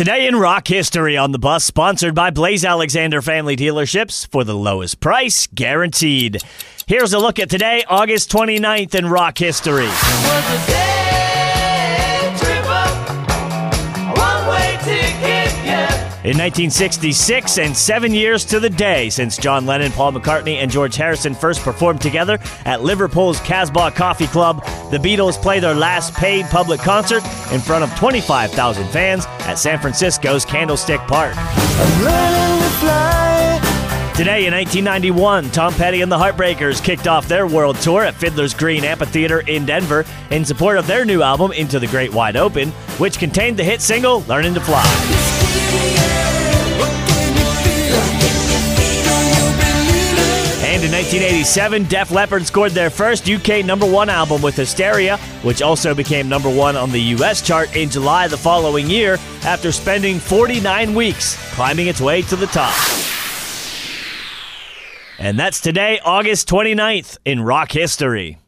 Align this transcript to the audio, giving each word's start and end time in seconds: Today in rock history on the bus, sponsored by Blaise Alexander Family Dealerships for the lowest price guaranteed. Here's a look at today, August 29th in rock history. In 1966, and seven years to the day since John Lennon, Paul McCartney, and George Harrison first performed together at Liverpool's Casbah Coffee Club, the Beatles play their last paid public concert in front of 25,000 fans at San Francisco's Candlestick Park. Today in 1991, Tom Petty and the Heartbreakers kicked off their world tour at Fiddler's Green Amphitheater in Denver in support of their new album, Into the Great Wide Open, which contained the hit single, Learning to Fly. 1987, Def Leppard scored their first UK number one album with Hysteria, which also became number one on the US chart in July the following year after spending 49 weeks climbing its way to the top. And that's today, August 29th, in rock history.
Today 0.00 0.26
in 0.26 0.36
rock 0.36 0.66
history 0.66 1.18
on 1.18 1.32
the 1.32 1.38
bus, 1.38 1.62
sponsored 1.62 2.14
by 2.14 2.30
Blaise 2.30 2.64
Alexander 2.64 3.20
Family 3.20 3.54
Dealerships 3.54 4.26
for 4.32 4.44
the 4.44 4.54
lowest 4.54 4.98
price 4.98 5.46
guaranteed. 5.54 6.38
Here's 6.86 7.12
a 7.12 7.18
look 7.18 7.38
at 7.38 7.50
today, 7.50 7.84
August 7.86 8.32
29th 8.32 8.94
in 8.94 9.06
rock 9.06 9.36
history. 9.36 9.90
In 16.22 16.36
1966, 16.36 17.56
and 17.56 17.74
seven 17.74 18.12
years 18.12 18.44
to 18.44 18.60
the 18.60 18.68
day 18.68 19.08
since 19.08 19.38
John 19.38 19.64
Lennon, 19.64 19.90
Paul 19.90 20.12
McCartney, 20.12 20.56
and 20.56 20.70
George 20.70 20.94
Harrison 20.94 21.34
first 21.34 21.62
performed 21.62 22.02
together 22.02 22.38
at 22.66 22.82
Liverpool's 22.82 23.40
Casbah 23.40 23.92
Coffee 23.92 24.26
Club, 24.26 24.62
the 24.90 24.98
Beatles 24.98 25.40
play 25.40 25.60
their 25.60 25.72
last 25.72 26.12
paid 26.12 26.44
public 26.46 26.78
concert 26.80 27.24
in 27.52 27.58
front 27.58 27.84
of 27.84 27.98
25,000 27.98 28.86
fans 28.88 29.24
at 29.46 29.54
San 29.54 29.78
Francisco's 29.78 30.44
Candlestick 30.44 31.00
Park. 31.08 31.32
Today 34.14 34.44
in 34.44 34.52
1991, 34.52 35.48
Tom 35.52 35.72
Petty 35.72 36.02
and 36.02 36.12
the 36.12 36.18
Heartbreakers 36.18 36.84
kicked 36.84 37.08
off 37.08 37.28
their 37.28 37.46
world 37.46 37.76
tour 37.76 38.04
at 38.04 38.14
Fiddler's 38.14 38.52
Green 38.52 38.84
Amphitheater 38.84 39.40
in 39.40 39.64
Denver 39.64 40.04
in 40.30 40.44
support 40.44 40.76
of 40.76 40.86
their 40.86 41.06
new 41.06 41.22
album, 41.22 41.52
Into 41.52 41.78
the 41.78 41.86
Great 41.86 42.12
Wide 42.12 42.36
Open, 42.36 42.68
which 42.98 43.18
contained 43.18 43.56
the 43.56 43.64
hit 43.64 43.80
single, 43.80 44.20
Learning 44.24 44.52
to 44.52 44.60
Fly. 44.60 45.59
1987, 51.00 51.84
Def 51.84 52.10
Leppard 52.10 52.46
scored 52.46 52.72
their 52.72 52.90
first 52.90 53.26
UK 53.26 53.64
number 53.64 53.90
one 53.90 54.10
album 54.10 54.42
with 54.42 54.54
Hysteria, 54.54 55.16
which 55.42 55.62
also 55.62 55.94
became 55.94 56.28
number 56.28 56.50
one 56.50 56.76
on 56.76 56.92
the 56.92 57.00
US 57.16 57.40
chart 57.40 57.74
in 57.74 57.88
July 57.88 58.28
the 58.28 58.36
following 58.36 58.90
year 58.90 59.14
after 59.42 59.72
spending 59.72 60.18
49 60.18 60.94
weeks 60.94 61.38
climbing 61.54 61.86
its 61.86 62.02
way 62.02 62.20
to 62.20 62.36
the 62.36 62.48
top. 62.48 62.74
And 65.18 65.38
that's 65.38 65.62
today, 65.62 66.00
August 66.04 66.46
29th, 66.50 67.16
in 67.24 67.40
rock 67.40 67.72
history. 67.72 68.38